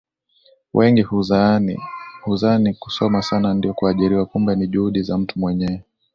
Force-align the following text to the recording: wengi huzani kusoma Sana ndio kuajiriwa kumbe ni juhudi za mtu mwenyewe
wengi 0.73 1.01
huzani 2.21 2.73
kusoma 2.79 3.21
Sana 3.21 3.53
ndio 3.53 3.73
kuajiriwa 3.73 4.25
kumbe 4.25 4.55
ni 4.55 4.67
juhudi 4.67 5.01
za 5.03 5.17
mtu 5.17 5.39
mwenyewe 5.39 5.83